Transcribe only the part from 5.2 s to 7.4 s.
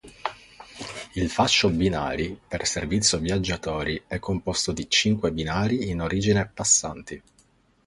binari in origine passanti.